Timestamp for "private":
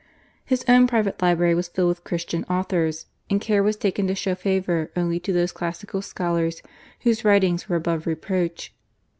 0.87-1.21